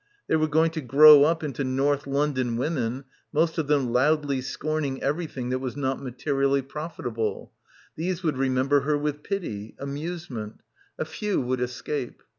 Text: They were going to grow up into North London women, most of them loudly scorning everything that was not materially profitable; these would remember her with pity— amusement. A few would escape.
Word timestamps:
They 0.27 0.35
were 0.35 0.47
going 0.47 0.71
to 0.71 0.81
grow 0.81 1.25
up 1.25 1.43
into 1.43 1.63
North 1.63 2.07
London 2.07 2.57
women, 2.57 3.03
most 3.31 3.59
of 3.59 3.67
them 3.67 3.93
loudly 3.93 4.41
scorning 4.41 5.03
everything 5.03 5.49
that 5.49 5.59
was 5.59 5.77
not 5.77 6.01
materially 6.01 6.63
profitable; 6.63 7.53
these 7.95 8.23
would 8.23 8.35
remember 8.39 8.79
her 8.79 8.97
with 8.97 9.21
pity— 9.21 9.75
amusement. 9.79 10.61
A 10.97 11.05
few 11.05 11.39
would 11.41 11.61
escape. 11.61 12.23